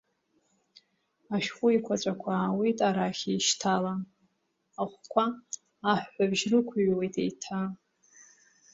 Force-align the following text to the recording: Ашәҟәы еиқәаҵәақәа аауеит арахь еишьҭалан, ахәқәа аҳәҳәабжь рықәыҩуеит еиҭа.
Ашәҟәы 1.35 1.67
еиқәаҵәақәа 1.71 2.29
аауеит 2.35 2.79
арахь 2.87 3.23
еишьҭалан, 3.29 4.01
ахәқәа 4.81 5.25
аҳәҳәабжь 5.91 6.43
рықәыҩуеит 6.51 7.15
еиҭа. 7.23 7.59